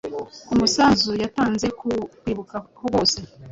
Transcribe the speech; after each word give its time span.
ku 0.47 0.53
musanzu 0.59 1.11
yatanze 1.23 1.67
ku 1.79 1.89
kwibuka 2.19 2.55
bose. 2.93 3.19